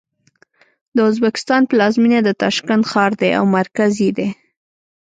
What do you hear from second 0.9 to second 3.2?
د ازبکستان پلازمېنه د تاشکند ښار